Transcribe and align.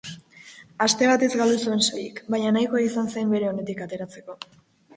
Aste 0.85 1.09
batez 1.11 1.29
galdu 1.41 1.59
zuen 1.67 1.85
soilik, 1.89 2.23
baina 2.37 2.55
nahikoa 2.57 2.83
izan 2.89 3.13
zen 3.17 3.37
bere 3.37 3.53
onetik 3.53 3.87
ateratzeko. 3.89 4.41